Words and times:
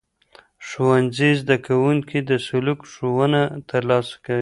ښوونځي 0.67 1.29
زدهکوونکي 1.41 2.19
د 2.29 2.31
سلوک 2.47 2.79
ښوونه 2.91 3.41
ترلاسه 3.69 4.15
کوي. 4.25 4.39